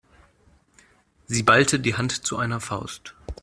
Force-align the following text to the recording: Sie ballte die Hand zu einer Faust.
Sie 1.27 1.43
ballte 1.43 1.79
die 1.79 1.93
Hand 1.93 2.25
zu 2.25 2.35
einer 2.37 2.59
Faust. 2.59 3.13